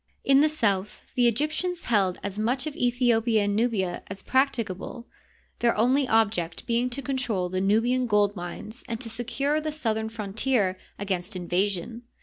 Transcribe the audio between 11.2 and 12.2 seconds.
in vasion.